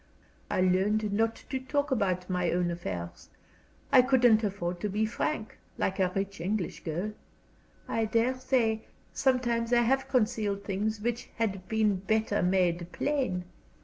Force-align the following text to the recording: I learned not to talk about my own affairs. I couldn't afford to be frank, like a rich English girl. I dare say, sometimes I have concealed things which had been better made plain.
I 0.49 0.61
learned 0.61 1.13
not 1.13 1.35
to 1.51 1.59
talk 1.59 1.91
about 1.91 2.27
my 2.27 2.49
own 2.49 2.71
affairs. 2.71 3.29
I 3.91 4.01
couldn't 4.01 4.43
afford 4.43 4.79
to 4.79 4.89
be 4.89 5.05
frank, 5.05 5.59
like 5.77 5.99
a 5.99 6.11
rich 6.15 6.41
English 6.41 6.83
girl. 6.83 7.11
I 7.87 8.05
dare 8.05 8.33
say, 8.39 8.85
sometimes 9.13 9.71
I 9.71 9.81
have 9.83 10.07
concealed 10.07 10.63
things 10.63 11.01
which 11.01 11.29
had 11.35 11.67
been 11.67 11.97
better 11.97 12.41
made 12.41 12.91
plain. 12.91 13.45